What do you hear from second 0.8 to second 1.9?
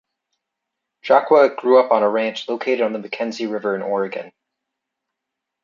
Jaqua grew